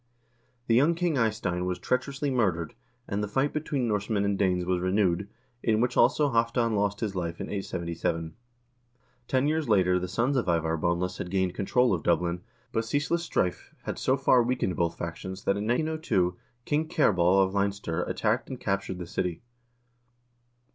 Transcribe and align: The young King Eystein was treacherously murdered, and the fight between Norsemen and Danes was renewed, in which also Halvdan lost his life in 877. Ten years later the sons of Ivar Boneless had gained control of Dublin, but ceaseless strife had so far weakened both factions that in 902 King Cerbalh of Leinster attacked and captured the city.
The 0.65 0.73
young 0.73 0.95
King 0.95 1.15
Eystein 1.15 1.67
was 1.67 1.77
treacherously 1.77 2.31
murdered, 2.31 2.73
and 3.07 3.23
the 3.23 3.27
fight 3.27 3.53
between 3.53 3.87
Norsemen 3.87 4.25
and 4.25 4.35
Danes 4.35 4.65
was 4.65 4.81
renewed, 4.81 5.29
in 5.61 5.79
which 5.79 5.95
also 5.95 6.31
Halvdan 6.31 6.73
lost 6.75 7.01
his 7.01 7.15
life 7.15 7.39
in 7.39 7.49
877. 7.49 8.33
Ten 9.27 9.47
years 9.47 9.69
later 9.69 9.99
the 9.99 10.07
sons 10.07 10.37
of 10.37 10.49
Ivar 10.49 10.75
Boneless 10.77 11.19
had 11.19 11.29
gained 11.29 11.53
control 11.53 11.93
of 11.93 12.01
Dublin, 12.01 12.41
but 12.71 12.83
ceaseless 12.83 13.21
strife 13.21 13.75
had 13.83 13.99
so 13.99 14.17
far 14.17 14.41
weakened 14.41 14.75
both 14.75 14.97
factions 14.97 15.43
that 15.43 15.55
in 15.55 15.67
902 15.67 16.35
King 16.65 16.87
Cerbalh 16.87 17.43
of 17.45 17.53
Leinster 17.53 18.01
attacked 18.05 18.49
and 18.49 18.59
captured 18.59 18.97
the 18.97 19.05
city. 19.05 19.43